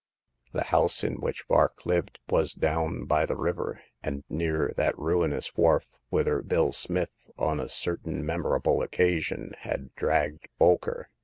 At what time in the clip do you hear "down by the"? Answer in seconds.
2.55-3.35